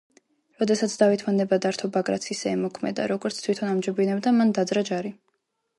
როდესაც 0.61 0.95
დავითმა 1.01 1.33
ნება 1.35 1.59
დართო 1.65 1.89
ბაგრატს 1.99 2.33
ისე 2.37 2.55
ემოქმედა, 2.59 3.07
როგორც 3.15 3.45
თვითონ 3.45 3.73
ამჯობინებდა, 3.77 4.37
მან 4.41 4.57
დაძრა 4.59 4.87
ჯარი. 4.93 5.19